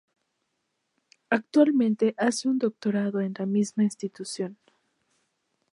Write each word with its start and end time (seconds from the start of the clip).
Actualmente 1.29 2.15
hace 2.17 2.49
un 2.49 2.57
doctorado 2.57 3.19
en 3.19 3.35
la 3.37 3.45
misma 3.45 3.83
institución. 3.83 4.57